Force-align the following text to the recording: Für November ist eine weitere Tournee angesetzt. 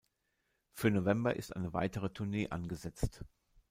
Für 0.73 0.89
November 0.89 1.35
ist 1.35 1.55
eine 1.55 1.73
weitere 1.73 2.09
Tournee 2.09 2.49
angesetzt. 2.49 3.23